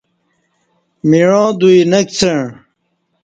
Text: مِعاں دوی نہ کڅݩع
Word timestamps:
مِعاں 1.09 1.49
دوی 1.59 1.77
نہ 1.91 1.99
کڅݩع 2.05 2.41